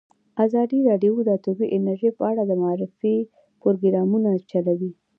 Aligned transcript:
ازادي 0.45 0.79
راډیو 0.89 1.13
د 1.23 1.29
اټومي 1.37 1.67
انرژي 1.77 2.09
په 2.17 2.23
اړه 2.31 2.41
د 2.45 2.51
معارفې 2.61 3.15
پروګرامونه 3.61 4.29
چلولي. 4.51 4.91